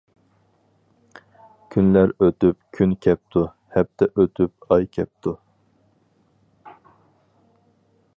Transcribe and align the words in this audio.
كۈنلەر 1.75 2.13
ئۆتۈپ 2.25 2.57
كۈن 2.77 2.95
كەپتۇ، 3.07 3.43
ھەپتە 3.75 4.09
ئۆتۈپ، 4.23 4.67
ئاي 4.77 4.89
كەپتۇ 4.99 5.35